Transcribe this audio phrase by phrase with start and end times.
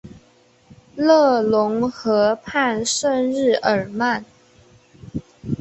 [0.95, 4.25] 勒农河畔圣日耳曼。